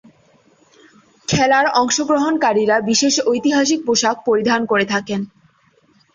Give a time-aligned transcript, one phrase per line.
[1.27, 5.21] খেলার অংশগ্রহণকারীরা বিশেষ ঐতিহাসিক পোশাক পরিধান করে থাকেন।